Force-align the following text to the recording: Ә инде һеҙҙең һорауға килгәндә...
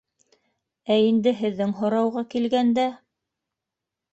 Ә 0.95 0.95
инде 1.09 1.33
һеҙҙең 1.41 1.75
һорауға 1.81 2.25
килгәндә... 2.33 2.87